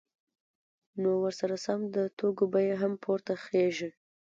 [1.01, 3.89] نو ورسره سم د توکو بیه هم پورته خیژي